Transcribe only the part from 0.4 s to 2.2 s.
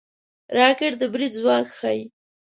راکټ د برید ځواک ښيي